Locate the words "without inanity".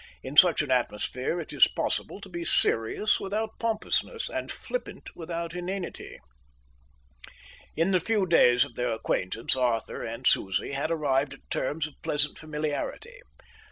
5.15-6.17